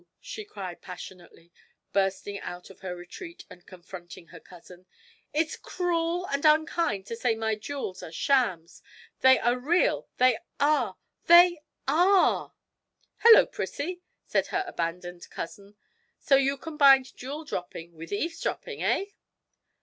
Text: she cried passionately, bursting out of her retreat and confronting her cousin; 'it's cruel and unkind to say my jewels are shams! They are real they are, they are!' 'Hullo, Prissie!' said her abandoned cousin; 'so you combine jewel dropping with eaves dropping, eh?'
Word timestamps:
she 0.19 0.43
cried 0.43 0.81
passionately, 0.81 1.51
bursting 1.93 2.39
out 2.39 2.71
of 2.71 2.79
her 2.79 2.95
retreat 2.95 3.45
and 3.51 3.67
confronting 3.67 4.29
her 4.29 4.39
cousin; 4.39 4.87
'it's 5.31 5.55
cruel 5.55 6.25
and 6.29 6.43
unkind 6.43 7.05
to 7.05 7.15
say 7.15 7.35
my 7.35 7.53
jewels 7.53 8.01
are 8.01 8.11
shams! 8.11 8.81
They 9.19 9.37
are 9.37 9.59
real 9.59 10.07
they 10.17 10.39
are, 10.59 10.97
they 11.27 11.61
are!' 11.87 12.55
'Hullo, 13.17 13.45
Prissie!' 13.45 14.01
said 14.25 14.47
her 14.47 14.63
abandoned 14.65 15.29
cousin; 15.29 15.75
'so 16.17 16.35
you 16.35 16.57
combine 16.57 17.03
jewel 17.03 17.43
dropping 17.45 17.93
with 17.93 18.11
eaves 18.11 18.41
dropping, 18.41 18.81
eh?' 18.81 19.05